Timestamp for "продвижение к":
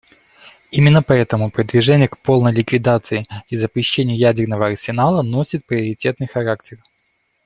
1.51-2.17